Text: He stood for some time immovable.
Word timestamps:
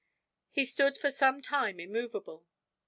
He 0.49 0.65
stood 0.65 0.97
for 0.97 1.11
some 1.11 1.43
time 1.43 1.79
immovable. 1.79 2.47